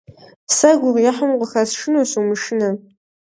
Сэ 0.55 0.69
гугъуехьым 0.79 1.29
укъыхэсшынущ, 1.33 2.11
умышынэ. 2.19 2.69